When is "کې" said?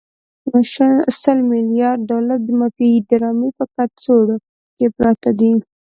4.75-4.85